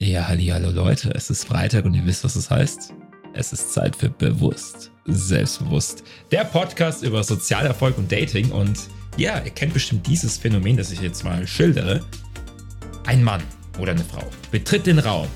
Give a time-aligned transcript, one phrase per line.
[0.00, 2.94] Ja, hallo Leute, es ist Freitag und ihr wisst, was es das heißt.
[3.34, 6.04] Es ist Zeit für Bewusst, Selbstbewusst.
[6.30, 8.78] Der Podcast über Sozialerfolg und Dating und
[9.16, 12.06] ja, ihr kennt bestimmt dieses Phänomen, das ich jetzt mal schildere.
[13.06, 13.42] Ein Mann
[13.80, 14.22] oder eine Frau
[14.52, 15.26] betritt den Raum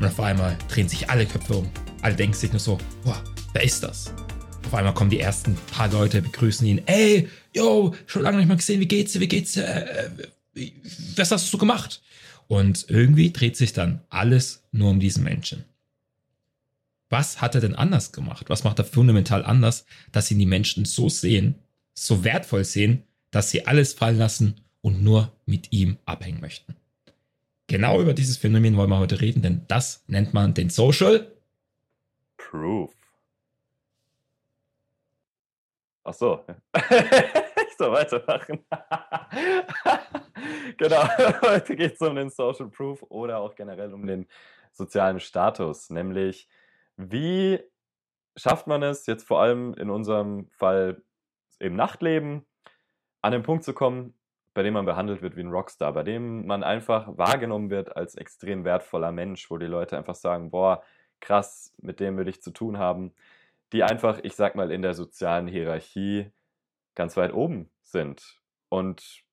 [0.00, 1.70] und auf einmal drehen sich alle Köpfe um.
[2.00, 3.22] Alle denken sich nur so, boah,
[3.52, 4.14] wer ist das?
[4.64, 6.80] Auf einmal kommen die ersten paar Leute, begrüßen ihn.
[6.86, 9.66] Ey, yo, schon lange nicht mal gesehen, wie geht's dir, wie geht's dir?
[9.66, 10.06] Äh,
[10.56, 10.72] äh,
[11.16, 12.00] was hast du gemacht?
[12.48, 15.64] Und irgendwie dreht sich dann alles nur um diesen Menschen.
[17.08, 18.48] Was hat er denn anders gemacht?
[18.48, 21.56] Was macht er fundamental anders, dass ihn die Menschen so sehen,
[21.94, 26.76] so wertvoll sehen, dass sie alles fallen lassen und nur mit ihm abhängen möchten?
[27.66, 31.30] Genau über dieses Phänomen wollen wir heute reden, denn das nennt man den Social
[32.36, 32.92] Proof.
[36.04, 36.44] Ach so.
[36.74, 38.58] ich soll weitermachen.
[40.76, 41.02] genau,
[41.42, 44.26] heute geht es um den Social Proof oder auch generell um den
[44.72, 46.48] sozialen Status, nämlich
[46.96, 47.60] wie
[48.36, 51.02] schafft man es jetzt vor allem in unserem Fall
[51.58, 52.44] im Nachtleben
[53.22, 54.14] an den Punkt zu kommen,
[54.54, 58.14] bei dem man behandelt wird wie ein Rockstar, bei dem man einfach wahrgenommen wird als
[58.16, 60.82] extrem wertvoller Mensch, wo die Leute einfach sagen, boah,
[61.20, 63.12] krass, mit dem würde ich zu tun haben,
[63.72, 66.30] die einfach, ich sag mal, in der sozialen Hierarchie
[66.94, 68.40] ganz weit oben sind.
[68.68, 69.23] Und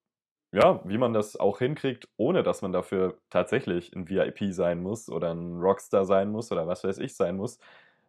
[0.52, 5.08] ja, wie man das auch hinkriegt, ohne dass man dafür tatsächlich ein VIP sein muss
[5.08, 7.58] oder ein Rockstar sein muss oder was weiß ich sein muss,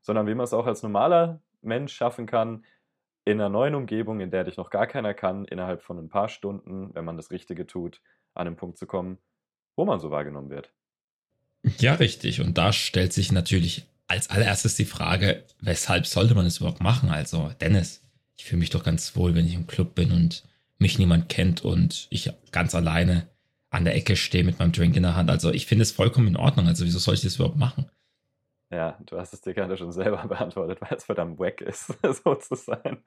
[0.02, 2.66] sondern wie man es auch als normaler Mensch schaffen kann,
[3.26, 6.28] in einer neuen Umgebung, in der dich noch gar keiner kann, innerhalb von ein paar
[6.28, 8.02] Stunden, wenn man das Richtige tut,
[8.34, 9.18] an den Punkt zu kommen,
[9.78, 10.74] wo man so wahrgenommen wird.
[11.78, 12.42] Ja, richtig.
[12.42, 17.10] Und da stellt sich natürlich als allererstes die Frage, weshalb sollte man es überhaupt machen?
[17.10, 18.04] Also, Dennis,
[18.36, 20.44] ich fühle mich doch ganz wohl, wenn ich im Club bin und
[20.84, 23.28] mich niemand kennt und ich ganz alleine
[23.72, 25.32] an der Ecke stehe mit meinem Drink in der Hand.
[25.32, 26.68] Also ich finde es vollkommen in Ordnung.
[26.68, 27.90] Also wieso soll ich das überhaupt machen?
[28.70, 31.88] Ja, du hast es dir gerade schon selber beantwortet, weil es verdammt wack ist,
[32.24, 33.00] so zu sein.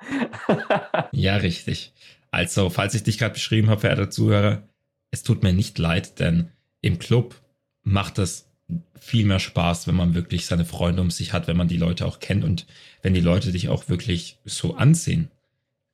[1.12, 1.92] ja, richtig.
[2.32, 4.62] Also, falls ich dich gerade beschrieben habe, verehrter Zuhörer,
[5.10, 6.50] es tut mir nicht leid, denn
[6.80, 7.36] im Club
[7.82, 8.50] macht es
[8.98, 12.06] viel mehr Spaß, wenn man wirklich seine Freunde um sich hat, wenn man die Leute
[12.06, 12.66] auch kennt und
[13.02, 15.30] wenn die Leute dich auch wirklich so ansehen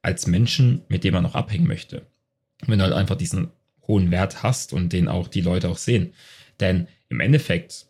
[0.02, 2.06] als Menschen, mit dem man auch abhängen möchte.
[2.66, 3.50] Wenn du halt einfach diesen
[3.86, 6.12] hohen Wert hast und den auch die Leute auch sehen.
[6.60, 7.86] Denn im Endeffekt,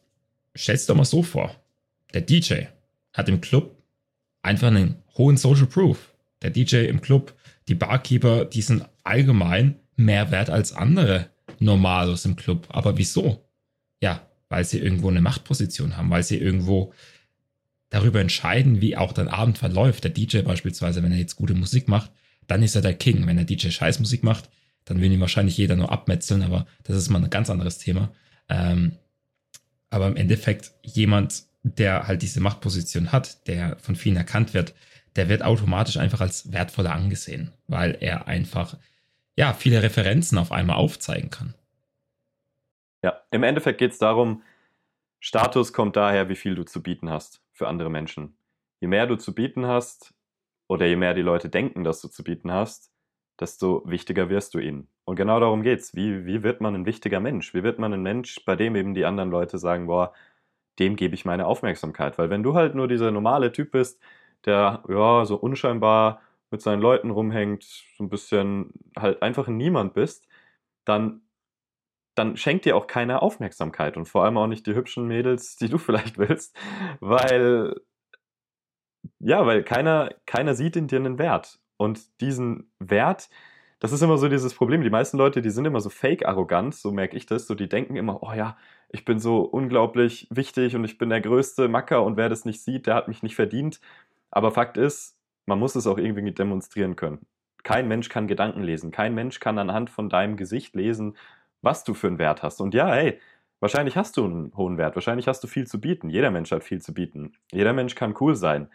[0.56, 1.54] stellst du dir mal so vor,
[2.14, 2.64] der DJ
[3.12, 3.76] hat im Club
[4.42, 6.12] einfach einen hohen Social Proof.
[6.42, 7.34] Der DJ im Club,
[7.68, 12.66] die Barkeeper, die sind allgemein mehr wert als andere Normalos im Club.
[12.70, 13.44] Aber wieso?
[14.02, 16.92] Ja, weil sie irgendwo eine Machtposition haben, weil sie irgendwo
[17.92, 20.04] darüber entscheiden, wie auch dein Abend verläuft.
[20.04, 22.10] Der DJ beispielsweise, wenn er jetzt gute Musik macht,
[22.46, 23.26] dann ist er der King.
[23.26, 24.48] Wenn der DJ Scheißmusik macht,
[24.86, 28.10] dann will ihn wahrscheinlich jeder nur abmetzeln, aber das ist mal ein ganz anderes Thema.
[28.48, 28.96] Ähm,
[29.90, 34.74] aber im Endeffekt jemand, der halt diese Machtposition hat, der von vielen erkannt wird,
[35.14, 38.78] der wird automatisch einfach als wertvoller angesehen, weil er einfach
[39.36, 41.52] ja viele Referenzen auf einmal aufzeigen kann.
[43.04, 44.42] Ja, im Endeffekt geht es darum,
[45.20, 48.36] Status kommt daher, wie viel du zu bieten hast für andere Menschen.
[48.80, 50.14] Je mehr du zu bieten hast
[50.68, 52.92] oder je mehr die Leute denken, dass du zu bieten hast,
[53.40, 54.88] desto wichtiger wirst du ihnen.
[55.04, 55.94] Und genau darum geht's.
[55.94, 57.54] Wie, wie wird man ein wichtiger Mensch?
[57.54, 60.12] Wie wird man ein Mensch, bei dem eben die anderen Leute sagen, boah,
[60.78, 62.18] dem gebe ich meine Aufmerksamkeit?
[62.18, 64.00] Weil wenn du halt nur dieser normale Typ bist,
[64.44, 67.64] der ja so unscheinbar mit seinen Leuten rumhängt,
[67.96, 70.28] so ein bisschen halt einfach niemand bist,
[70.84, 71.22] dann
[72.14, 75.68] dann schenkt dir auch keiner Aufmerksamkeit und vor allem auch nicht die hübschen Mädels, die
[75.68, 76.56] du vielleicht willst,
[77.00, 77.74] weil
[79.18, 83.28] ja, weil keiner keiner sieht in dir einen Wert und diesen Wert,
[83.80, 84.82] das ist immer so dieses Problem.
[84.82, 87.68] Die meisten Leute, die sind immer so fake arrogant, so merke ich das, so die
[87.68, 88.56] denken immer, oh ja,
[88.90, 92.62] ich bin so unglaublich wichtig und ich bin der größte Macker und wer das nicht
[92.62, 93.80] sieht, der hat mich nicht verdient.
[94.30, 97.26] Aber Fakt ist, man muss es auch irgendwie demonstrieren können.
[97.64, 98.90] Kein Mensch kann Gedanken lesen.
[98.92, 101.16] Kein Mensch kann anhand von deinem Gesicht lesen,
[101.62, 102.60] was du für einen Wert hast.
[102.60, 103.18] Und ja, hey,
[103.60, 106.10] wahrscheinlich hast du einen hohen Wert, wahrscheinlich hast du viel zu bieten.
[106.10, 107.32] Jeder Mensch hat viel zu bieten.
[107.52, 108.68] Jeder Mensch kann cool sein.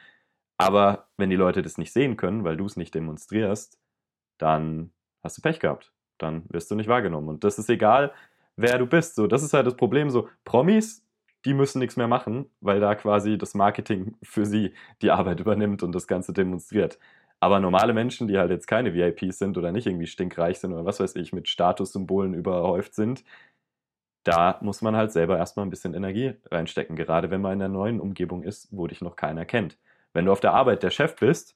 [0.57, 3.77] Aber wenn die Leute das nicht sehen können, weil du es nicht demonstrierst,
[4.39, 4.91] dann
[5.23, 5.91] hast du Pech gehabt.
[6.17, 7.29] Dann wirst du nicht wahrgenommen.
[7.29, 8.11] Und das ist egal,
[8.55, 9.15] wer du bist.
[9.15, 10.09] So, das ist halt das Problem.
[10.09, 11.05] So, Promis,
[11.45, 15.83] die müssen nichts mehr machen, weil da quasi das Marketing für sie die Arbeit übernimmt
[15.83, 16.97] und das Ganze demonstriert.
[17.39, 20.85] Aber normale Menschen, die halt jetzt keine VIPs sind oder nicht irgendwie stinkreich sind oder
[20.85, 23.23] was weiß ich, mit Statussymbolen überhäuft sind,
[24.23, 27.73] da muss man halt selber erstmal ein bisschen Energie reinstecken, gerade wenn man in einer
[27.73, 29.77] neuen Umgebung ist, wo dich noch keiner kennt.
[30.13, 31.55] Wenn du auf der Arbeit der Chef bist,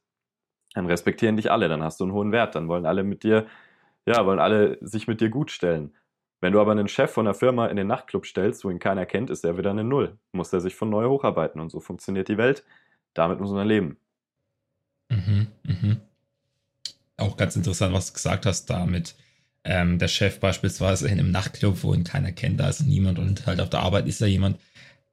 [0.74, 3.48] dann respektieren dich alle, dann hast du einen hohen Wert, dann wollen alle mit dir,
[4.06, 5.96] ja, wollen alle sich mit dir gut stellen.
[6.42, 9.06] Wenn du aber einen Chef von einer Firma in den Nachtclub stellst, wo ihn keiner
[9.06, 10.18] kennt, ist er wieder eine Null.
[10.32, 12.64] Muss er sich von neu hocharbeiten und so funktioniert die Welt.
[13.14, 13.98] Damit muss man leben.
[15.12, 15.98] Mhm, mhm.
[17.18, 19.16] Auch ganz interessant, was du gesagt hast, damit
[19.64, 23.46] ähm, der Chef beispielsweise in einem Nachtclub, wo ihn keiner kennt, da ist niemand und
[23.46, 24.60] halt auf der Arbeit ist da jemand.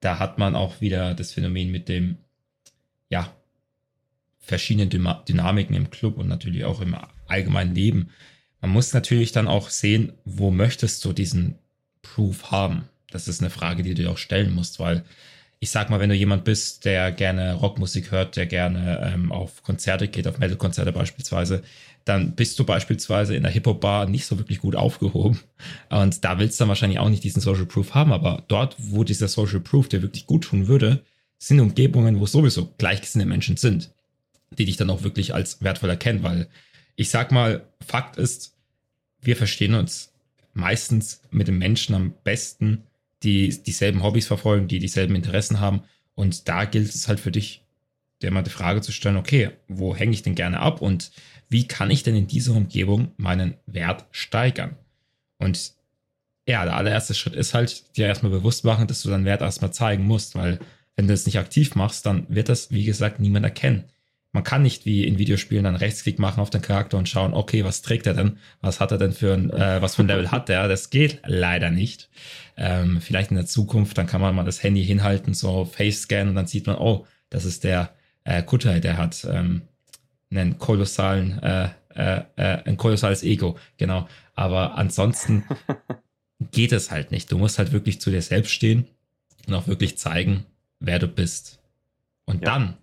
[0.00, 2.16] Da hat man auch wieder das Phänomen mit dem,
[3.10, 3.34] ja,
[4.38, 6.96] verschiedenen Dynamiken im Club und natürlich auch im
[7.26, 8.10] allgemeinen Leben.
[8.62, 11.58] Man muss natürlich dann auch sehen, wo möchtest du diesen
[12.00, 12.88] Proof haben?
[13.10, 15.04] Das ist eine Frage, die du dir auch stellen musst, weil
[15.60, 19.62] ich sag mal, wenn du jemand bist, der gerne Rockmusik hört, der gerne ähm, auf
[19.62, 21.62] Konzerte geht, auf Metal-Konzerte beispielsweise,
[22.04, 25.40] dann bist du beispielsweise in der Hip-Hop-Bar nicht so wirklich gut aufgehoben.
[25.90, 28.12] Und da willst du dann wahrscheinlich auch nicht diesen Social Proof haben.
[28.12, 31.02] Aber dort, wo dieser Social Proof dir wirklich gut tun würde,
[31.38, 33.90] sind Umgebungen, wo sowieso gleichgesinnte Menschen sind,
[34.50, 36.22] die dich dann auch wirklich als wertvoll erkennen.
[36.22, 36.48] Weil
[36.96, 38.54] ich sag mal, Fakt ist,
[39.20, 40.12] wir verstehen uns
[40.54, 42.84] meistens mit den Menschen am besten,
[43.22, 45.82] die dieselben Hobbys verfolgen, die dieselben Interessen haben.
[46.14, 47.64] Und da gilt es halt für dich,
[48.22, 51.12] dir mal die Frage zu stellen, okay, wo hänge ich denn gerne ab und
[51.48, 54.76] wie kann ich denn in dieser Umgebung meinen Wert steigern?
[55.38, 55.72] Und
[56.46, 59.72] ja, der allererste Schritt ist halt, dir erstmal bewusst machen, dass du deinen Wert erstmal
[59.72, 60.58] zeigen musst, weil
[60.96, 63.84] wenn du es nicht aktiv machst, dann wird das, wie gesagt, niemand erkennen.
[64.38, 67.64] Man kann nicht wie in Videospielen dann Rechtsklick machen auf den Charakter und schauen, okay,
[67.64, 68.38] was trägt er denn?
[68.60, 70.68] Was hat er denn für ein, äh, was für ein Level hat er?
[70.68, 72.08] Das geht leider nicht.
[72.56, 76.28] Ähm, vielleicht in der Zukunft, dann kann man mal das Handy hinhalten, so Face Scan
[76.28, 77.90] und dann sieht man, oh, das ist der
[78.22, 79.62] äh, Kutai, der hat ähm,
[80.30, 84.06] einen kolossalen, äh, äh, äh, ein kolossales Ego, genau.
[84.36, 85.42] Aber ansonsten
[86.52, 87.32] geht es halt nicht.
[87.32, 88.86] Du musst halt wirklich zu dir selbst stehen
[89.48, 90.46] und auch wirklich zeigen,
[90.78, 91.58] wer du bist.
[92.24, 92.52] Und ja.
[92.52, 92.76] dann,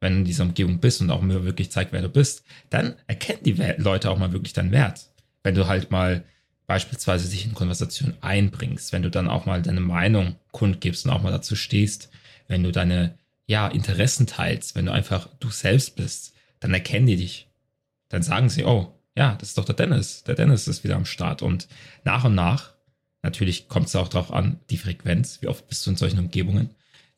[0.00, 2.94] wenn du in dieser Umgebung bist und auch mir wirklich zeigt, wer du bist, dann
[3.06, 5.10] erkennen die Leute auch mal wirklich deinen Wert.
[5.42, 6.24] Wenn du halt mal
[6.66, 11.22] beispielsweise sich in Konversation einbringst, wenn du dann auch mal deine Meinung kundgibst und auch
[11.22, 12.10] mal dazu stehst,
[12.48, 17.16] wenn du deine ja, Interessen teilst, wenn du einfach du selbst bist, dann erkennen die
[17.16, 17.48] dich.
[18.08, 20.22] Dann sagen sie, oh, ja, das ist doch der Dennis.
[20.24, 21.42] Der Dennis ist wieder am Start.
[21.42, 21.68] Und
[22.04, 22.74] nach und nach,
[23.22, 26.70] natürlich kommt es auch darauf an, die Frequenz, wie oft bist du in solchen Umgebungen,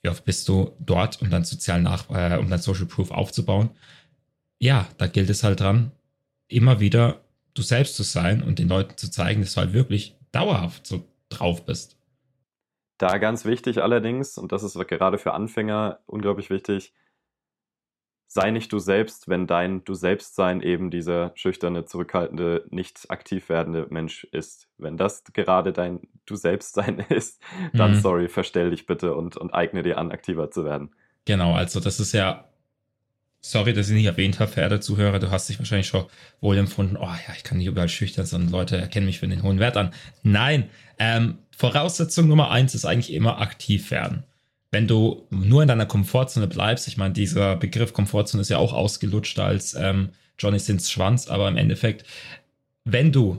[0.03, 3.71] wie oft bist du dort, um dein sozial nach, äh, um dein Social Proof aufzubauen.
[4.59, 5.93] Ja, da gilt es halt dran,
[6.49, 7.21] immer wieder
[7.55, 11.05] du selbst zu sein und den Leuten zu zeigen, dass du halt wirklich dauerhaft so
[11.29, 11.97] drauf bist.
[12.99, 16.93] Da ganz wichtig allerdings, und das ist gerade für Anfänger unglaublich wichtig,
[18.33, 23.51] sei nicht du selbst, wenn dein Du selbst sein eben dieser schüchterne, zurückhaltende, nicht aktiv
[23.51, 24.69] werdende Mensch ist.
[24.79, 27.43] Wenn das gerade dein Du selbst sein ist,
[27.75, 28.01] dann mhm.
[28.01, 30.93] sorry, verstell dich bitte und, und eigne dir an, aktiver zu werden.
[31.27, 32.49] Genau, also das ist ja,
[33.43, 36.07] sorry, dass ich nicht erwähnt habe, verehrte Zuhörer, du hast dich wahrscheinlich schon
[36.41, 39.43] wohl empfunden, oh ja, ich kann nicht überall schüchtern, sondern Leute erkennen mich für den
[39.43, 39.93] hohen Wert an.
[40.23, 44.25] Nein, ähm, Voraussetzung Nummer eins ist eigentlich immer aktiv werden
[44.73, 48.73] wenn du nur in deiner Komfortzone bleibst, ich meine, dieser Begriff Komfortzone ist ja auch
[48.73, 50.09] ausgelutscht als ähm,
[50.39, 52.05] Johnny Sins Schwanz, aber im Endeffekt,
[52.85, 53.39] wenn du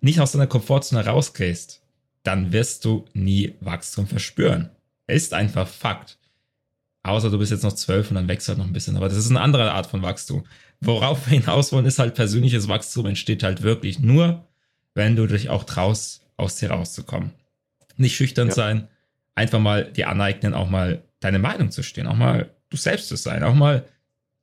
[0.00, 1.80] nicht aus deiner Komfortzone rausgehst,
[2.24, 4.70] dann wirst du nie Wachstum verspüren.
[5.06, 6.18] Ist einfach Fakt.
[7.04, 8.96] Außer du bist jetzt noch zwölf und dann wächst halt noch ein bisschen.
[8.96, 10.44] Aber das ist eine andere Art von Wachstum.
[10.80, 14.44] Worauf wir hinaus wollen, ist halt persönliches Wachstum entsteht halt wirklich nur,
[14.94, 17.30] wenn du dich auch traust, aus dir rauszukommen.
[17.96, 18.54] Nicht schüchtern ja.
[18.54, 18.88] sein,
[19.34, 23.16] einfach mal dir aneignen, auch mal deine Meinung zu stehen, auch mal du selbst zu
[23.16, 23.86] sein, auch mal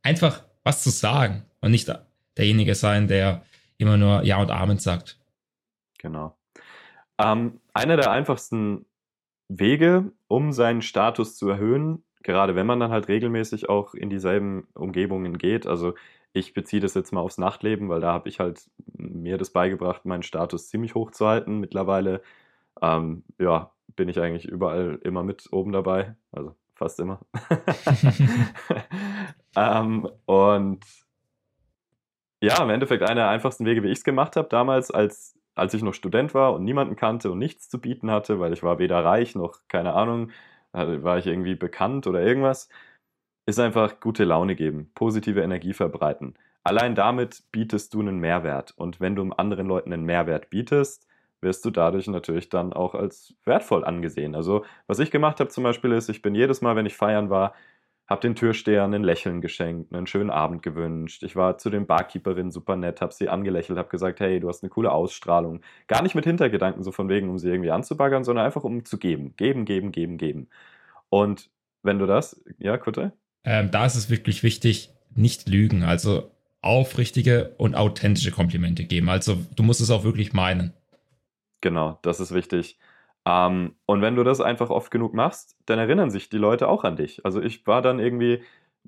[0.04, 1.92] einfach was zu sagen und nicht
[2.38, 3.44] derjenige sein, der
[3.78, 5.20] immer nur Ja und Amen sagt.
[5.98, 6.38] Genau.
[7.18, 8.86] Ähm, einer der einfachsten
[9.50, 14.68] Wege, um seinen Status zu erhöhen, gerade wenn man dann halt regelmäßig auch in dieselben
[14.74, 15.96] Umgebungen geht, also
[16.32, 20.06] ich beziehe das jetzt mal aufs Nachtleben, weil da habe ich halt mir das beigebracht,
[20.06, 21.60] meinen Status ziemlich hoch zu halten.
[21.60, 22.22] Mittlerweile
[22.82, 27.20] ähm, ja, bin ich eigentlich überall immer mit oben dabei, also fast immer.
[29.58, 30.86] ähm, und
[32.42, 35.74] ja, im Endeffekt einer der einfachsten Wege, wie ich es gemacht habe, damals, als, als
[35.74, 38.80] ich noch Student war und niemanden kannte und nichts zu bieten hatte, weil ich war
[38.80, 40.32] weder reich noch, keine Ahnung,
[40.72, 42.70] war ich irgendwie bekannt oder irgendwas,
[43.46, 46.36] ist einfach gute Laune geben, positive Energie verbreiten.
[46.64, 48.72] Allein damit bietest du einen Mehrwert.
[48.78, 51.09] Und wenn du anderen Leuten einen Mehrwert bietest,
[51.42, 54.36] wirst du dadurch natürlich dann auch als wertvoll angesehen.
[54.36, 57.30] Also was ich gemacht habe zum Beispiel ist, ich bin jedes Mal, wenn ich feiern
[57.30, 57.54] war,
[58.10, 61.22] habe den Türstehern ein Lächeln geschenkt, einen schönen Abend gewünscht.
[61.22, 64.64] Ich war zu den Barkeeperinnen super nett, habe sie angelächelt, habe gesagt, hey, du hast
[64.64, 65.62] eine coole Ausstrahlung.
[65.88, 68.98] Gar nicht mit Hintergedanken so von wegen, um sie irgendwie anzubaggern, sondern einfach um zu
[68.98, 69.36] geben.
[69.38, 70.50] Geben, geben, geben, geben.
[71.10, 71.52] Und
[71.84, 73.14] wenn du das, ja, Kutte?
[73.44, 75.84] Ähm, da ist es wirklich wichtig, nicht lügen.
[75.84, 76.32] Also
[76.62, 79.10] aufrichtige und authentische Komplimente geben.
[79.10, 80.74] Also du musst es auch wirklich meinen.
[81.62, 82.80] Genau, das ist wichtig.
[83.26, 86.84] Ähm, und wenn du das einfach oft genug machst, dann erinnern sich die Leute auch
[86.84, 87.26] an dich.
[87.26, 88.42] Also ich war dann irgendwie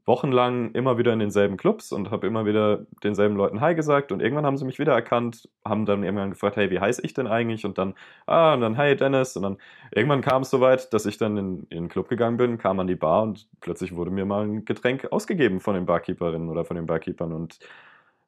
[0.06, 4.22] wochenlang immer wieder in denselben Clubs und habe immer wieder denselben Leuten Hi gesagt und
[4.22, 7.28] irgendwann haben sie mich wieder erkannt, haben dann irgendwann gefragt, hey, wie heiße ich denn
[7.28, 7.66] eigentlich?
[7.66, 7.94] Und dann,
[8.26, 9.36] ah, und dann, hi Dennis.
[9.36, 9.58] Und dann
[9.92, 12.88] irgendwann kam es soweit, dass ich dann in, in den Club gegangen bin, kam an
[12.88, 16.78] die Bar und plötzlich wurde mir mal ein Getränk ausgegeben von den Barkeeperinnen oder von
[16.78, 17.60] den Barkeepern und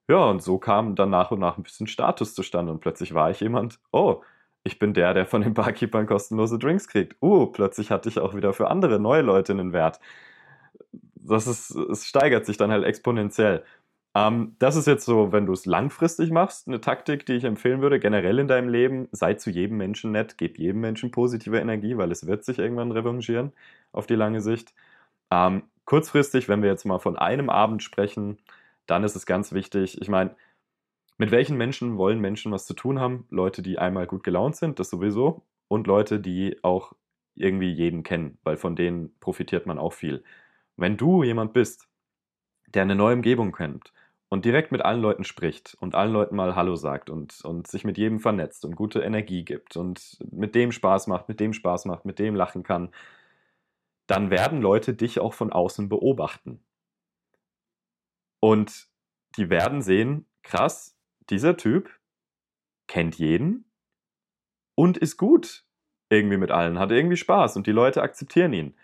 [0.10, 3.32] ja, und so kam dann nach und nach ein bisschen Status zustande und plötzlich war
[3.32, 4.22] ich jemand, oh,
[4.64, 7.16] ich bin der, der von den Barkeepern kostenlose Drinks kriegt.
[7.22, 10.00] Uh, plötzlich hatte ich auch wieder für andere neue Leute einen Wert
[11.26, 13.64] das ist, es steigert sich dann halt exponentiell.
[14.16, 17.82] Ähm, das ist jetzt so, wenn du es langfristig machst, eine Taktik, die ich empfehlen
[17.82, 21.98] würde, generell in deinem Leben, sei zu jedem Menschen nett, gib jedem Menschen positive Energie,
[21.98, 23.54] weil es wird sich irgendwann revanchieren
[23.92, 24.74] auf die lange Sicht.
[25.32, 28.38] Ähm, kurzfristig, wenn wir jetzt mal von einem Abend sprechen,
[28.86, 30.36] dann ist es ganz wichtig, ich meine,
[31.18, 33.26] mit welchen Menschen wollen Menschen was zu tun haben?
[33.30, 36.94] Leute, die einmal gut gelaunt sind, das sowieso, und Leute, die auch
[37.36, 40.24] irgendwie jeden kennen, weil von denen profitiert man auch viel.
[40.78, 41.88] Wenn du jemand bist,
[42.68, 43.94] der eine neue Umgebung kennt
[44.30, 47.84] und direkt mit allen Leuten spricht und allen Leuten mal Hallo sagt und, und sich
[47.84, 51.86] mit jedem vernetzt und gute Energie gibt und mit dem Spaß macht, mit dem Spaß
[51.86, 52.90] macht, mit dem lachen kann,
[54.08, 56.64] dann werden Leute dich auch von außen beobachten.
[58.40, 58.88] Und
[59.38, 60.93] die werden sehen, krass,
[61.30, 61.90] dieser Typ
[62.88, 63.66] kennt jeden
[64.76, 65.64] und ist gut
[66.10, 68.76] irgendwie mit allen, hat irgendwie Spaß und die Leute akzeptieren ihn.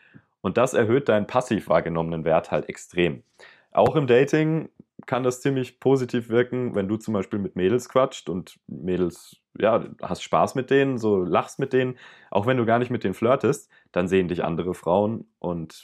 [0.42, 3.24] Und das erhöht deinen passiv wahrgenommenen Wert halt extrem.
[3.72, 4.70] Auch im Dating
[5.06, 9.86] kann das ziemlich positiv wirken, wenn du zum Beispiel mit Mädels quatscht und Mädels, ja,
[10.02, 11.98] hast Spaß mit denen, so lachst mit denen,
[12.32, 15.84] auch wenn du gar nicht mit denen flirtest, dann sehen dich andere Frauen und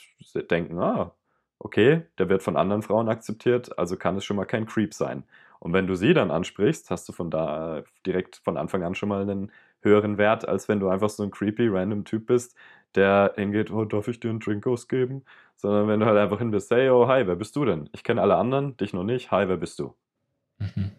[0.50, 1.14] denken, ah,
[1.58, 5.24] okay, der wird von anderen Frauen akzeptiert, also kann es schon mal kein Creep sein.
[5.60, 9.08] Und wenn du sie dann ansprichst, hast du von da direkt von Anfang an schon
[9.08, 12.56] mal einen höheren Wert, als wenn du einfach so ein creepy, random Typ bist,
[12.94, 15.24] der hingeht, oh, darf ich dir einen Drink ausgeben?
[15.56, 17.88] Sondern wenn du halt einfach hin bist, hey, oh, hi, wer bist du denn?
[17.92, 19.94] Ich kenne alle anderen, dich noch nicht, hi, wer bist du?
[20.58, 20.90] Mhm.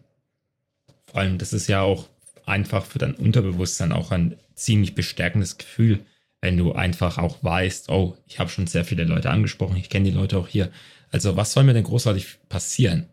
[1.06, 2.08] Vor allem, das ist ja auch
[2.46, 6.04] einfach für dein Unterbewusstsein auch ein ziemlich bestärkendes Gefühl,
[6.40, 10.10] wenn du einfach auch weißt, oh, ich habe schon sehr viele Leute angesprochen, ich kenne
[10.10, 10.70] die Leute auch hier.
[11.10, 13.08] Also was soll mir denn großartig passieren?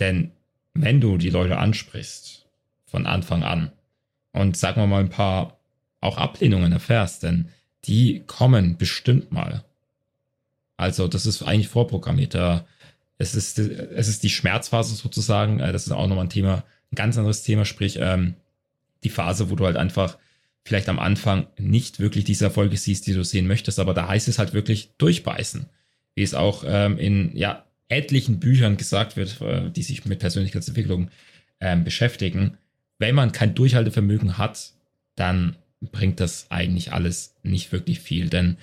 [0.00, 0.32] Denn
[0.74, 2.46] wenn du die Leute ansprichst
[2.86, 3.72] von Anfang an
[4.32, 5.58] und sagen wir mal ein paar
[6.00, 7.48] auch Ablehnungen erfährst, denn
[7.84, 9.64] die kommen bestimmt mal.
[10.76, 12.34] Also das ist eigentlich vorprogrammiert.
[13.18, 15.60] Es ist, es ist die Schmerzphase sozusagen.
[15.60, 18.34] Äh, das ist auch nochmal ein Thema, ein ganz anderes Thema, sprich ähm,
[19.04, 20.18] die Phase, wo du halt einfach
[20.64, 24.28] vielleicht am Anfang nicht wirklich diese Erfolge siehst, die du sehen möchtest, aber da heißt
[24.28, 25.66] es halt wirklich durchbeißen.
[26.14, 31.10] Wie es auch ähm, in ja, etlichen Büchern gesagt wird, äh, die sich mit Persönlichkeitsentwicklung
[31.60, 32.58] ähm, beschäftigen.
[32.98, 34.72] Wenn man kein Durchhaltevermögen hat,
[35.16, 38.56] dann bringt das eigentlich alles nicht wirklich viel, denn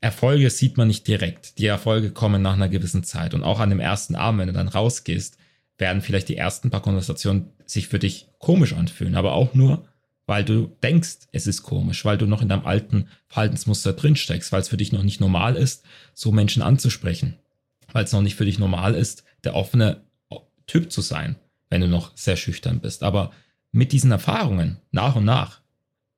[0.00, 1.58] Erfolge sieht man nicht direkt.
[1.58, 3.34] Die Erfolge kommen nach einer gewissen Zeit.
[3.34, 5.38] Und auch an dem ersten Abend, wenn du dann rausgehst,
[5.76, 9.86] werden vielleicht die ersten paar Konversationen sich für dich komisch anfühlen, aber auch nur,
[10.26, 14.60] weil du denkst, es ist komisch, weil du noch in deinem alten Verhaltensmuster drinsteckst, weil
[14.60, 17.36] es für dich noch nicht normal ist, so Menschen anzusprechen,
[17.92, 20.02] weil es noch nicht für dich normal ist, der offene
[20.66, 21.36] Typ zu sein,
[21.70, 23.02] wenn du noch sehr schüchtern bist.
[23.02, 23.32] Aber
[23.72, 25.60] mit diesen Erfahrungen nach und nach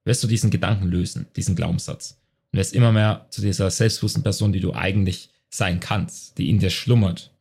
[0.05, 2.21] wirst du diesen Gedanken lösen, diesen Glaubenssatz.
[2.53, 6.59] Und wirst immer mehr zu dieser selbstbewussten Person, die du eigentlich sein kannst, die in
[6.59, 7.33] dir schlummert.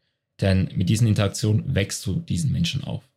[0.41, 3.08] Denn mit diesen Interaktionen wächst du diesen Menschen auf.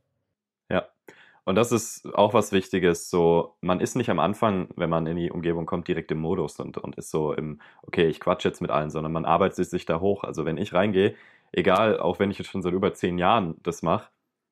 [1.44, 3.10] Und das ist auch was Wichtiges.
[3.10, 6.60] So, man ist nicht am Anfang, wenn man in die Umgebung kommt, direkt im Modus
[6.60, 9.84] und, und ist so im, okay, ich quatsche jetzt mit allen, sondern man arbeitet sich
[9.84, 10.22] da hoch.
[10.24, 11.14] Also wenn ich reingehe,
[11.50, 14.10] egal, auch wenn ich jetzt schon seit über zehn Jahren das mache,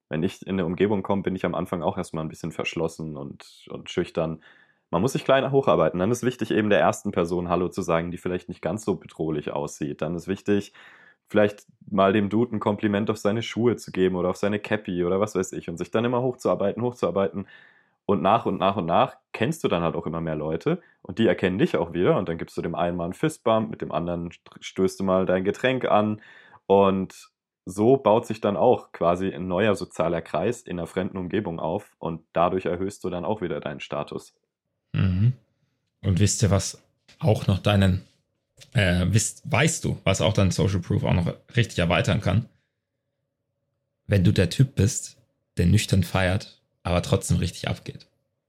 [0.08, 3.16] wenn ich in eine Umgebung komme, bin ich am Anfang auch erstmal ein bisschen verschlossen
[3.16, 4.42] und, und schüchtern.
[4.90, 6.00] Man muss sich klein hocharbeiten.
[6.00, 8.96] Dann ist wichtig, eben der ersten Person Hallo zu sagen, die vielleicht nicht ganz so
[8.96, 10.02] bedrohlich aussieht.
[10.02, 10.72] Dann ist wichtig,
[11.30, 15.04] vielleicht mal dem Dude ein Kompliment auf seine Schuhe zu geben oder auf seine Cappy
[15.04, 17.46] oder was weiß ich und sich dann immer hochzuarbeiten, hochzuarbeiten.
[18.04, 21.18] Und nach und nach und nach kennst du dann halt auch immer mehr Leute und
[21.18, 23.80] die erkennen dich auch wieder und dann gibst du dem einen mal einen Fistbump, mit
[23.80, 26.20] dem anderen stößt du mal dein Getränk an
[26.66, 27.30] und
[27.66, 31.94] so baut sich dann auch quasi ein neuer sozialer Kreis in einer fremden Umgebung auf
[31.98, 34.34] und dadurch erhöhst du dann auch wieder deinen Status.
[34.92, 35.34] Mhm.
[36.02, 36.82] Und wisst ihr, was
[37.20, 38.02] auch noch deinen,
[38.74, 42.46] äh, wisst, weißt du, was auch deinen Social Proof auch noch richtig erweitern kann?
[44.06, 45.18] Wenn du der Typ bist,
[45.56, 48.06] der nüchtern feiert, aber trotzdem richtig abgeht.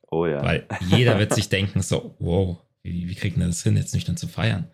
[0.10, 0.44] Oh ja.
[0.44, 4.18] Weil jeder wird sich denken, so, wow, wie, wie kriegt man das hin, jetzt nüchtern
[4.18, 4.70] zu feiern?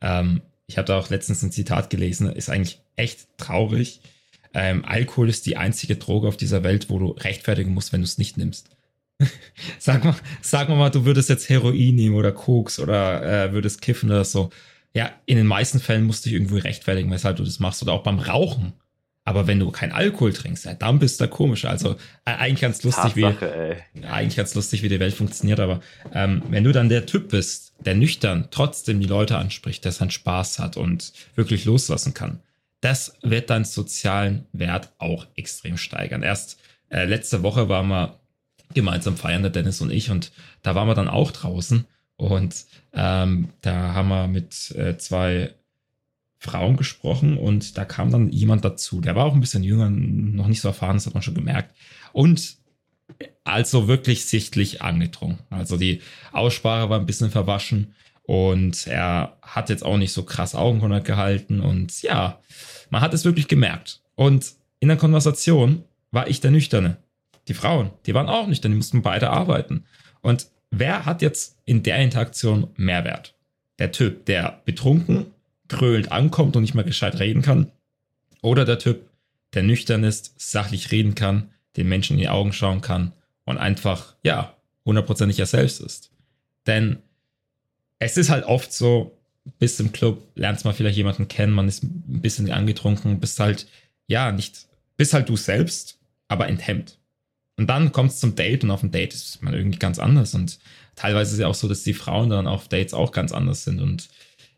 [0.00, 4.00] Ähm, ich habe da auch letztens ein Zitat gelesen, ist eigentlich echt traurig.
[4.54, 8.04] Ähm, Alkohol ist die einzige Droge auf dieser Welt, wo du rechtfertigen musst, wenn du
[8.04, 8.70] es nicht nimmst.
[9.78, 14.10] sag mal, sag mal, du würdest jetzt Heroin nehmen oder Koks oder äh, würdest kiffen
[14.10, 14.50] oder so.
[14.94, 17.92] Ja, in den meisten Fällen musst du dich irgendwie rechtfertigen, weshalb du das machst oder
[17.92, 18.72] auch beim Rauchen.
[19.24, 21.64] Aber wenn du keinen Alkohol trinkst, ja, dann bist du komisch.
[21.64, 21.92] Also
[22.24, 25.60] äh, eigentlich ganz lustig, Tatsache, wie eigentlich ganz lustig, wie die Welt funktioniert.
[25.60, 25.80] Aber
[26.12, 30.10] ähm, wenn du dann der Typ bist, der nüchtern trotzdem die Leute anspricht, der seinen
[30.10, 32.40] Spaß hat und wirklich loslassen kann,
[32.80, 36.22] das wird deinen sozialen Wert auch extrem steigern.
[36.22, 36.58] Erst
[36.88, 38.20] äh, letzte Woche waren wir
[38.74, 41.86] gemeinsam feiern, der Dennis und ich, und da waren wir dann auch draußen
[42.16, 45.54] und ähm, da haben wir mit äh, zwei
[46.38, 50.46] Frauen gesprochen und da kam dann jemand dazu, der war auch ein bisschen jünger, noch
[50.46, 51.74] nicht so erfahren, das hat man schon gemerkt.
[52.12, 52.56] Und
[53.44, 55.44] also wirklich sichtlich angetrunken.
[55.50, 56.00] Also die
[56.32, 61.60] Aussprache war ein bisschen verwaschen und er hat jetzt auch nicht so krass Augenkontakt gehalten
[61.60, 62.40] und ja,
[62.90, 64.00] man hat es wirklich gemerkt.
[64.14, 66.96] Und in der Konversation war ich der Nüchterne.
[67.48, 69.84] Die Frauen, die waren auch nüchtern, die mussten beide arbeiten.
[70.20, 73.34] Und wer hat jetzt in der Interaktion Mehrwert?
[73.78, 75.26] Der Typ, der betrunken
[75.68, 77.70] grölend ankommt und nicht mal gescheit reden kann.
[78.42, 79.08] Oder der Typ,
[79.54, 83.12] der nüchtern ist, sachlich reden kann, den Menschen in die Augen schauen kann
[83.44, 84.54] und einfach, ja,
[84.84, 86.10] hundertprozentig er selbst ist.
[86.66, 86.98] Denn
[87.98, 89.16] es ist halt oft so,
[89.58, 93.66] bist im Club, lernst mal vielleicht jemanden kennen, man ist ein bisschen angetrunken, bist halt,
[94.06, 94.66] ja, nicht,
[94.96, 96.98] bist halt du selbst, aber enthemmt.
[97.60, 100.34] Und dann kommt es zum Date und auf dem Date ist man irgendwie ganz anders.
[100.34, 100.58] Und
[100.96, 103.64] teilweise ist es ja auch so, dass die Frauen dann auf Dates auch ganz anders
[103.64, 103.82] sind.
[103.82, 104.08] Und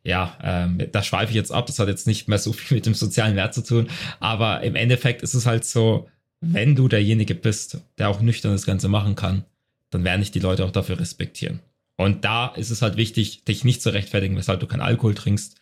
[0.05, 1.67] ja, ähm, da schweife ich jetzt ab.
[1.67, 3.89] Das hat jetzt nicht mehr so viel mit dem sozialen Wert zu tun.
[4.21, 6.09] Aber im Endeffekt ist es halt so,
[6.41, 9.47] wenn du derjenige bist, der auch nüchtern das Ganze machen kann,
[9.91, 11.59] dann werden dich die Leute auch dafür respektieren.
[11.97, 15.57] Und da ist es halt wichtig, dich nicht zu rechtfertigen, weshalb du keinen Alkohol trinkst.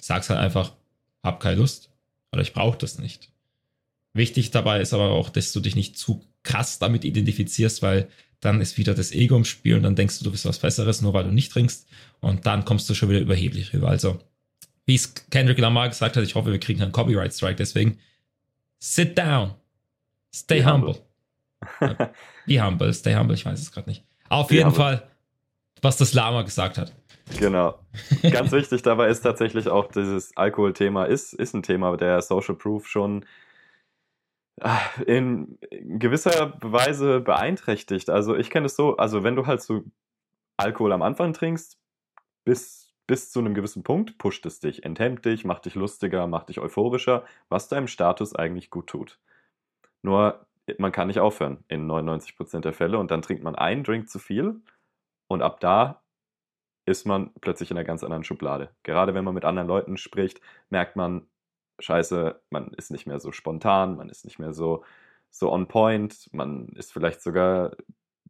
[0.00, 0.72] Sag's halt einfach,
[1.22, 1.90] hab keine Lust
[2.32, 3.28] oder ich brauche das nicht.
[4.14, 8.08] Wichtig dabei ist aber auch, dass du dich nicht zu krass damit identifizierst, weil
[8.40, 11.00] dann ist wieder das Ego im Spiel und dann denkst du, du bist was Besseres,
[11.00, 11.88] nur weil du nicht trinkst
[12.20, 13.88] und dann kommst du schon wieder überheblich rüber.
[13.88, 14.18] Also,
[14.84, 17.98] wie es Kendrick Lamar gesagt hat, ich hoffe, wir kriegen einen Copyright Strike, deswegen
[18.80, 19.54] sit down,
[20.34, 20.96] stay Be humble.
[21.80, 22.10] humble.
[22.46, 24.04] Be humble, stay humble, ich weiß es gerade nicht.
[24.28, 24.82] Auf Be jeden humble.
[24.82, 25.08] Fall,
[25.80, 26.92] was das Lama gesagt hat.
[27.38, 27.78] Genau.
[28.22, 32.88] Ganz wichtig dabei ist tatsächlich auch dieses Alkoholthema ist, ist ein Thema der Social Proof
[32.88, 33.24] schon
[35.06, 35.58] in
[35.98, 38.10] gewisser Weise beeinträchtigt.
[38.10, 39.82] Also ich kenne es so, also wenn du halt so
[40.56, 41.78] Alkohol am Anfang trinkst,
[42.44, 46.48] bis, bis zu einem gewissen Punkt pusht es dich, enthemmt dich, macht dich lustiger, macht
[46.48, 49.18] dich euphorischer, was deinem Status eigentlich gut tut.
[50.02, 50.46] Nur
[50.78, 54.18] man kann nicht aufhören in 99% der Fälle und dann trinkt man einen Drink zu
[54.18, 54.60] viel
[55.28, 56.02] und ab da
[56.84, 58.70] ist man plötzlich in einer ganz anderen Schublade.
[58.82, 61.26] Gerade wenn man mit anderen Leuten spricht, merkt man,
[61.78, 64.84] scheiße, man ist nicht mehr so spontan, man ist nicht mehr so,
[65.30, 67.72] so on point, man ist vielleicht sogar,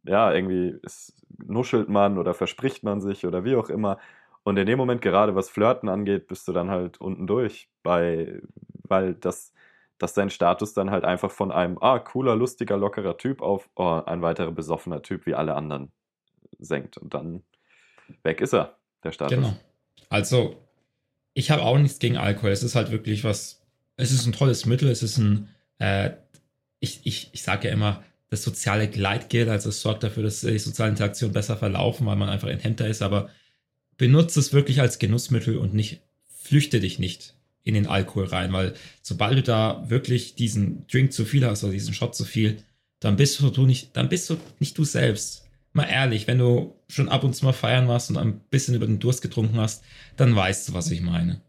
[0.03, 3.99] ja, irgendwie ist, nuschelt man oder verspricht man sich oder wie auch immer.
[4.43, 8.41] Und in dem Moment, gerade was Flirten angeht, bist du dann halt unten durch, bei,
[8.83, 9.53] weil das,
[9.97, 14.01] dass dein Status dann halt einfach von einem, ah, cooler, lustiger, lockerer Typ auf oh,
[14.05, 15.91] ein weiterer besoffener Typ wie alle anderen
[16.59, 16.97] senkt.
[16.97, 17.43] Und dann
[18.23, 19.35] weg ist er, der Status.
[19.35, 19.53] Genau.
[20.09, 20.62] Also
[21.33, 22.51] ich habe auch nichts gegen Alkohol.
[22.51, 23.61] Es ist halt wirklich was,
[23.97, 26.11] es ist ein tolles Mittel, es ist ein, äh,
[26.79, 30.57] ich, ich, ich sage ja immer, das soziale Gleitgel, also es sorgt dafür, dass die
[30.57, 33.29] sozialen Interaktionen besser verlaufen, weil man einfach enthemmter ist, aber
[33.97, 36.01] benutze es wirklich als Genussmittel und nicht,
[36.41, 41.25] flüchte dich nicht in den Alkohol rein, weil sobald du da wirklich diesen Drink zu
[41.25, 42.57] viel hast oder diesen Shot zu viel,
[42.99, 45.42] dann bist du nicht, dann bist du nicht du selbst
[45.73, 48.85] mal ehrlich, wenn du schon ab und zu mal feiern warst und ein bisschen über
[48.85, 49.83] den Durst getrunken hast,
[50.15, 51.41] dann weißt du, was ich meine.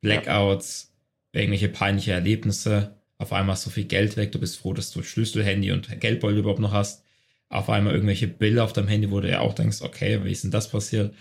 [0.00, 0.92] Blackouts,
[1.32, 5.44] irgendwelche peinliche Erlebnisse, auf einmal so viel Geld weg, du bist froh, dass du Schlüssel,
[5.44, 7.04] Handy und Geldbeutel überhaupt noch hast.
[7.48, 10.44] Auf einmal irgendwelche Bilder auf deinem Handy, wo du ja auch denkst, okay, wie ist
[10.44, 11.14] denn das passiert?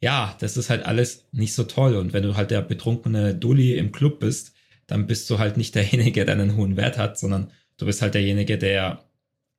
[0.00, 1.96] Ja, das ist halt alles nicht so toll.
[1.96, 4.54] Und wenn du halt der betrunkene Dulli im Club bist,
[4.86, 8.14] dann bist du halt nicht derjenige, der einen hohen Wert hat, sondern du bist halt
[8.14, 9.04] derjenige, der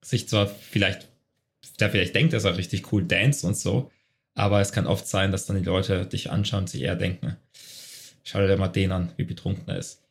[0.04, 1.08] sich zwar vielleicht
[1.82, 3.92] der vielleicht denkt, dass er richtig cool dance und so.
[4.34, 7.38] Aber es kann oft sein, dass dann die Leute dich anschauen und sich eher denken,
[8.24, 10.04] schau dir mal den an, wie betrunken er ist.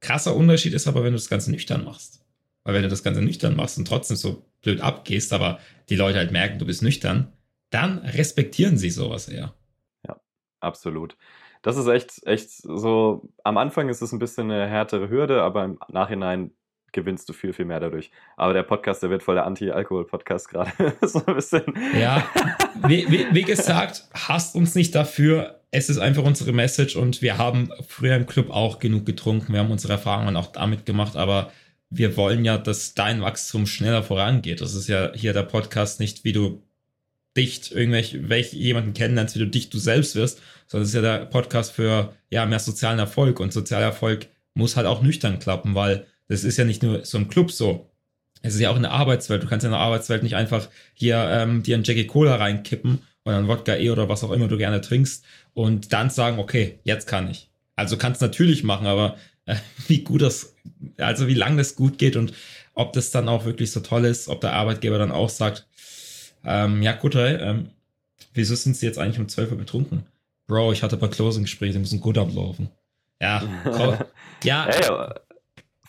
[0.00, 2.24] Krasser Unterschied ist aber, wenn du das Ganze nüchtern machst.
[2.64, 5.58] Weil wenn du das Ganze nüchtern machst und trotzdem so blöd abgehst, aber
[5.88, 7.32] die Leute halt merken, du bist nüchtern,
[7.70, 9.54] dann respektieren sie sowas eher.
[10.06, 10.20] Ja,
[10.60, 11.16] absolut.
[11.62, 15.64] Das ist echt, echt so, am Anfang ist es ein bisschen eine härtere Hürde, aber
[15.64, 16.52] im Nachhinein
[16.92, 18.10] gewinnst du viel, viel mehr dadurch.
[18.36, 20.72] Aber der Podcast, der wird voll der Anti-Alkohol-Podcast gerade.
[21.02, 21.64] so ein bisschen.
[21.98, 22.26] Ja,
[22.86, 25.60] wie, wie, wie, gesagt, hasst uns nicht dafür.
[25.70, 29.52] Es ist einfach unsere Message und wir haben früher im Club auch genug getrunken.
[29.52, 31.50] Wir haben unsere Erfahrungen auch damit gemacht, aber
[31.88, 34.60] wir wollen ja, dass dein Wachstum schneller vorangeht.
[34.60, 36.62] Das ist ja hier der Podcast nicht, wie du
[37.36, 41.00] dicht irgendwelche welche, jemanden kennenlernst, wie du dicht du selbst wirst, sondern es ist ja
[41.00, 45.74] der Podcast für ja mehr sozialen Erfolg und sozialer Erfolg muss halt auch nüchtern klappen,
[45.74, 47.90] weil das ist ja nicht nur so im Club so.
[48.42, 49.42] Es ist ja auch in der Arbeitswelt.
[49.42, 53.38] Du kannst in der Arbeitswelt nicht einfach hier ähm, dir ein Jackie Cola reinkippen oder
[53.38, 57.06] ein Wodka E oder was auch immer du gerne trinkst und dann sagen, okay, jetzt
[57.06, 57.50] kann ich.
[57.76, 59.56] Also kannst natürlich machen, aber äh,
[59.88, 60.54] wie gut das,
[60.98, 62.32] also wie lang das gut geht und
[62.74, 65.66] ob das dann auch wirklich so toll ist, ob der Arbeitgeber dann auch sagt,
[66.44, 67.70] ähm, ja gut, hey, ähm,
[68.34, 70.06] wieso sind sie jetzt eigentlich um 12 Uhr betrunken?
[70.46, 72.70] Bro, ich hatte ein paar Closing-Gespräche, die müssen gut ablaufen.
[73.20, 73.42] Ja,
[74.42, 74.66] ja.
[74.66, 75.14] Hey,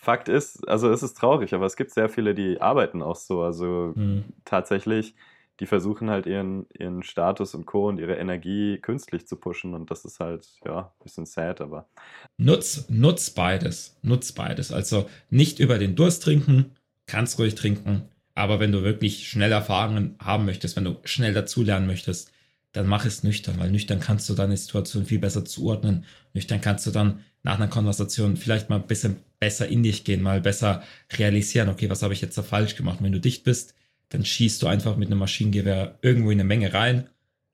[0.03, 3.41] Fakt ist, also es ist traurig, aber es gibt sehr viele, die arbeiten auch so.
[3.41, 4.25] Also hm.
[4.43, 5.15] tatsächlich,
[5.61, 7.87] die versuchen halt ihren, ihren Status und Co.
[7.87, 11.87] und ihre Energie künstlich zu pushen und das ist halt, ja, ein bisschen sad, aber.
[12.35, 13.97] Nutz, nutz beides.
[14.01, 14.73] Nutz beides.
[14.73, 20.17] Also nicht über den Durst trinken, kannst ruhig trinken, aber wenn du wirklich schnell Erfahrungen
[20.19, 22.29] haben möchtest, wenn du schnell dazulernen möchtest,
[22.73, 26.03] dann mach es nüchtern, weil nüchtern kannst du deine Situation viel besser zuordnen.
[26.33, 30.21] Nüchtern kannst du dann nach einer Konversation vielleicht mal ein bisschen besser in dich gehen,
[30.21, 30.83] mal besser
[31.17, 32.99] realisieren, okay, was habe ich jetzt da falsch gemacht?
[32.99, 33.75] Und wenn du dicht bist,
[34.09, 37.09] dann schießt du einfach mit einem Maschinengewehr irgendwo in eine Menge rein.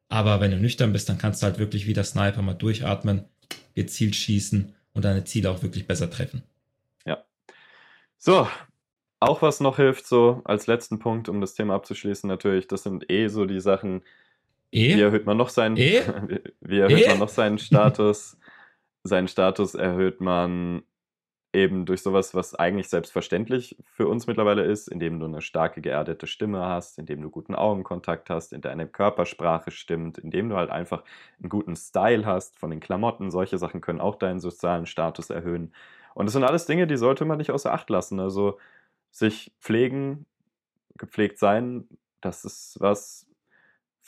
[0.07, 3.25] Aber wenn du nüchtern bist, dann kannst du halt wirklich wie der Sniper mal durchatmen,
[3.75, 6.43] gezielt schießen und deine Ziele auch wirklich besser treffen.
[7.05, 7.23] Ja.
[8.17, 8.47] So,
[9.19, 13.09] auch was noch hilft, so als letzten Punkt, um das Thema abzuschließen, natürlich, das sind
[13.09, 14.03] eh so die Sachen,
[14.71, 14.95] E?
[14.95, 16.01] Wie erhöht man noch seinen, e?
[16.61, 17.09] wie erhöht e?
[17.09, 18.37] man noch seinen Status?
[19.09, 20.83] seinen Status erhöht man
[21.51, 26.27] eben durch sowas, was eigentlich selbstverständlich für uns mittlerweile ist, indem du eine starke geerdete
[26.27, 31.03] Stimme hast, indem du guten Augenkontakt hast, in deine Körpersprache stimmt, indem du halt einfach
[31.39, 33.31] einen guten Style hast von den Klamotten.
[33.31, 35.73] Solche Sachen können auch deinen sozialen Status erhöhen.
[36.13, 38.19] Und das sind alles Dinge, die sollte man nicht außer Acht lassen.
[38.19, 38.59] Also
[39.11, 40.27] sich pflegen,
[40.97, 41.87] gepflegt sein,
[42.21, 43.28] das ist was,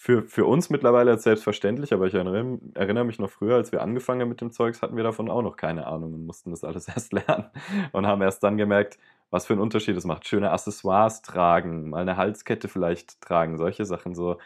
[0.02, 3.84] für, für uns mittlerweile als selbstverständlich, aber ich erinnere, erinnere, mich noch früher, als wir
[3.84, 6.64] angefangen haben mit dem Zeugs, hatten wir davon auch noch keine Ahnung und mussten das
[6.64, 7.52] alles erst lernen
[7.92, 8.98] und haben erst dann gemerkt,
[9.30, 10.28] was für einen Unterschied es macht.
[10.28, 14.40] Schöne Accessoires tragen, mal eine Halskette vielleicht tragen, solche Sachen so.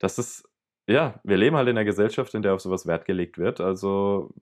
[0.00, 0.48] Das ist,
[0.88, 3.60] ja, wir leben halt in einer Gesellschaft, in der auf sowas Wert gelegt wird.
[3.60, 4.34] Also,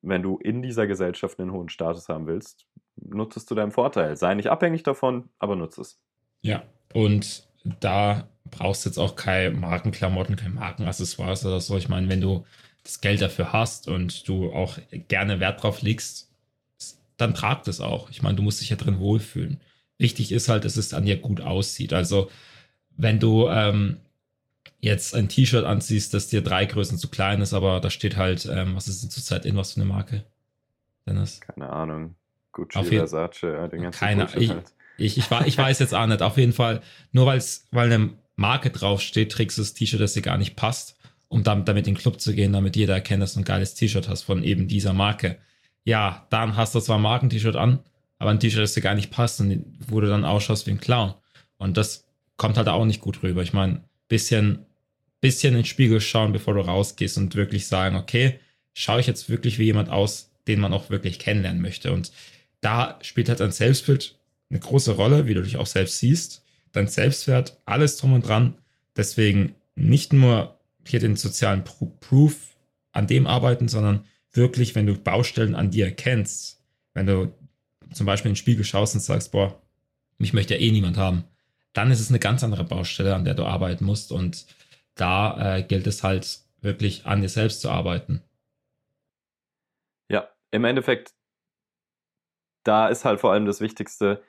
[0.00, 4.16] wenn du in dieser Gesellschaft einen hohen Status haben willst, nutzt es zu deinem Vorteil.
[4.16, 6.02] Sei nicht abhängig davon, aber nutze es.
[6.40, 11.76] Ja, und da brauchst jetzt auch keine Markenklamotten, keine Markenaccessoires oder so.
[11.76, 12.44] Ich meine, wenn du
[12.84, 16.30] das Geld dafür hast und du auch gerne Wert drauf legst,
[17.16, 18.10] dann trag das auch.
[18.10, 19.60] Ich meine, du musst dich ja drin wohlfühlen.
[19.98, 21.92] Wichtig ist halt, dass es an dir gut aussieht.
[21.92, 22.30] Also,
[22.96, 23.98] wenn du ähm,
[24.80, 28.46] jetzt ein T-Shirt anziehst, das dir drei Größen zu klein ist, aber da steht halt,
[28.46, 30.24] ähm, was ist denn zurzeit in, was für eine Marke?
[31.06, 31.40] Dennis?
[31.40, 32.16] Keine Ahnung.
[32.52, 34.72] Gucci, Versace, den ganzen Keine, ich, halt.
[34.98, 36.20] ich, ich, ich weiß jetzt auch nicht.
[36.20, 38.10] Auf jeden Fall, nur weil's, weil eine
[38.42, 40.96] Marke draufsteht, trägst du das T-Shirt, das dir gar nicht passt,
[41.28, 43.74] um damit, damit in den Club zu gehen, damit jeder erkennt, dass du ein geiles
[43.74, 45.38] T-Shirt hast von eben dieser Marke.
[45.84, 47.78] Ja, dann hast du zwar ein Marken-T-Shirt an,
[48.18, 50.80] aber ein T-Shirt, das dir gar nicht passt und wo du dann ausschaust wie ein
[50.80, 51.14] Clown.
[51.56, 52.04] Und das
[52.36, 53.42] kommt halt auch nicht gut rüber.
[53.42, 54.66] Ich meine, bisschen,
[55.20, 58.40] bisschen in den Spiegel schauen, bevor du rausgehst und wirklich sagen, okay,
[58.74, 61.92] schaue ich jetzt wirklich wie jemand aus, den man auch wirklich kennenlernen möchte.
[61.92, 62.10] Und
[62.60, 64.16] da spielt halt ein Selbstbild
[64.50, 66.41] eine große Rolle, wie du dich auch selbst siehst
[66.72, 68.58] dein Selbstwert, alles drum und dran.
[68.96, 72.56] Deswegen nicht nur hier den sozialen Proof
[72.92, 76.62] an dem arbeiten, sondern wirklich, wenn du Baustellen an dir erkennst,
[76.94, 77.32] wenn du
[77.92, 79.60] zum Beispiel in den Spiegel schaust und sagst, boah,
[80.18, 81.24] mich möchte ja eh niemand haben,
[81.72, 84.12] dann ist es eine ganz andere Baustelle, an der du arbeiten musst.
[84.12, 84.46] Und
[84.94, 88.22] da äh, gilt es halt wirklich an dir selbst zu arbeiten.
[90.08, 91.12] Ja, im Endeffekt,
[92.62, 94.22] da ist halt vor allem das Wichtigste,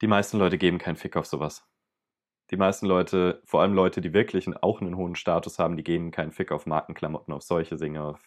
[0.00, 1.66] die meisten Leute geben keinen Fick auf sowas.
[2.50, 6.10] Die meisten Leute, vor allem Leute, die wirklich auch einen hohen Status haben, die geben
[6.10, 8.22] keinen Fick auf Markenklamotten, auf solche Dinge, auf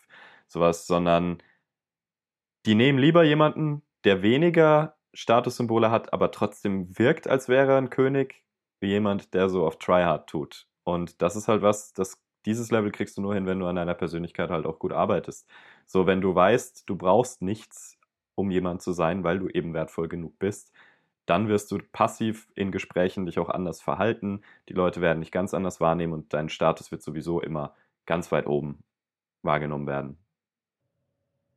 [0.48, 1.42] sowas, sondern
[2.66, 7.90] die nehmen lieber jemanden, der weniger Statussymbole hat, aber trotzdem wirkt, als wäre er ein
[7.90, 8.44] König,
[8.80, 10.68] wie jemand, der so auf Tryhard tut.
[10.84, 13.76] Und das ist halt was, das, dieses Level kriegst du nur hin, wenn du an
[13.76, 15.50] deiner Persönlichkeit halt auch gut arbeitest.
[15.86, 17.98] So, wenn du weißt, du brauchst nichts,
[18.36, 20.72] um jemand zu sein, weil du eben wertvoll genug bist,
[21.32, 24.42] dann wirst du passiv in Gesprächen dich auch anders verhalten.
[24.68, 27.74] Die Leute werden dich ganz anders wahrnehmen und dein Status wird sowieso immer
[28.06, 28.84] ganz weit oben
[29.42, 30.18] wahrgenommen werden.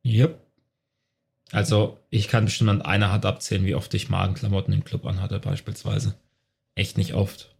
[0.05, 0.39] Yep.
[1.51, 5.41] Also ich kann bestimmt an einer Hand abzählen, wie oft ich Magenklamotten im Club anhatte
[5.41, 6.15] beispielsweise.
[6.75, 7.53] Echt nicht oft.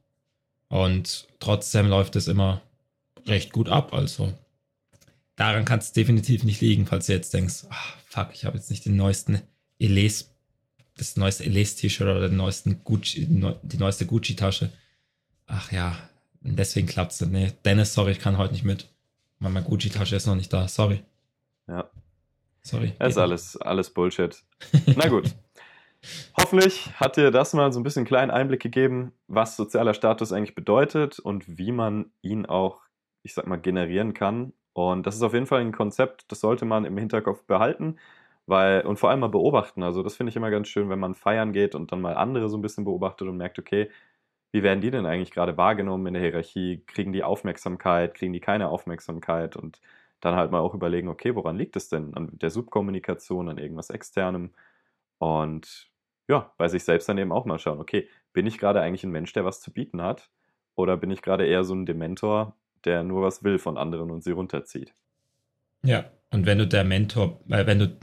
[0.70, 2.62] Und trotzdem läuft es immer
[3.26, 3.94] recht gut ab.
[3.94, 4.34] Also
[5.36, 8.70] daran kann es definitiv nicht liegen, falls du jetzt denkst, ach, fuck, ich habe jetzt
[8.70, 9.42] nicht den neuesten
[9.80, 10.35] Eles
[10.98, 14.72] das neueste Elise-T-Shirt oder den neuesten Gucci, die neueste Gucci-Tasche.
[15.48, 15.98] Ach ja,
[16.42, 18.90] deswegen klappt es Nee, Dennis, sorry, ich kann heute nicht mit.
[19.40, 20.68] Meine Gucci-Tasche ist noch nicht da.
[20.68, 21.04] Sorry.
[21.68, 21.90] Ja.
[22.62, 22.94] Sorry.
[22.98, 24.42] Das ist alles, alles Bullshit.
[24.96, 25.36] Na gut.
[26.38, 30.32] Hoffentlich hat dir das mal so ein bisschen einen kleinen Einblick gegeben, was sozialer Status
[30.32, 32.82] eigentlich bedeutet und wie man ihn auch,
[33.24, 34.54] ich sag mal, generieren kann.
[34.74, 37.98] Und das ist auf jeden Fall ein Konzept, das sollte man im Hinterkopf behalten,
[38.48, 39.84] weil, und vor allem mal beobachten.
[39.84, 42.50] Also, das finde ich immer ganz schön, wenn man feiern geht und dann mal andere
[42.50, 43.90] so ein bisschen beobachtet und merkt, okay,
[44.52, 46.84] wie werden die denn eigentlich gerade wahrgenommen in der Hierarchie?
[46.88, 48.14] Kriegen die Aufmerksamkeit?
[48.14, 49.56] Kriegen die keine Aufmerksamkeit?
[49.58, 49.82] Und
[50.22, 52.14] dann halt mal auch überlegen, okay, woran liegt es denn?
[52.14, 54.52] An der Subkommunikation, an irgendwas externem?
[55.18, 55.90] Und
[56.28, 59.12] ja, bei sich selbst dann eben auch mal schauen, okay, bin ich gerade eigentlich ein
[59.12, 60.30] Mensch, der was zu bieten hat?
[60.76, 62.56] Oder bin ich gerade eher so ein Dementor,
[62.86, 64.94] der nur was will von anderen und sie runterzieht?
[65.84, 67.98] Ja, und wenn du der Mentor, äh, wenn du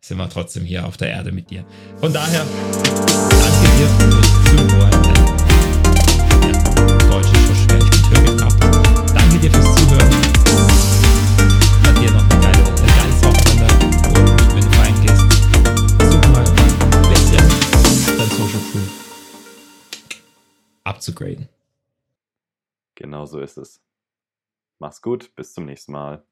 [0.00, 1.64] Sind wir trotzdem hier auf der Erde mit dir.
[2.00, 2.44] Von daher,
[3.30, 4.23] danke dir
[21.04, 21.48] abzugraden.
[22.94, 23.82] Genau so ist es.
[24.78, 26.24] Mach's gut, bis zum nächsten Mal.